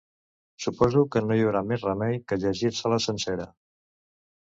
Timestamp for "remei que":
1.89-2.41